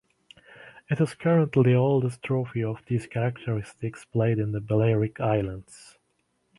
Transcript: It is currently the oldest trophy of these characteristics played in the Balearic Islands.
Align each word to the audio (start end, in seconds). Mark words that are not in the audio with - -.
It 0.89 0.99
is 0.99 1.13
currently 1.13 1.61
the 1.61 1.73
oldest 1.75 2.23
trophy 2.23 2.63
of 2.63 2.81
these 2.87 3.05
characteristics 3.05 4.03
played 4.03 4.39
in 4.39 4.51
the 4.51 4.59
Balearic 4.59 5.19
Islands. 5.21 5.99